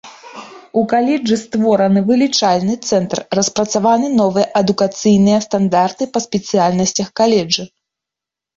[0.79, 7.63] У каледжы створаны вылічальны цэнтр, распрацаваны новыя адукацыйныя стандарты па спецыяльнасцях каледжа.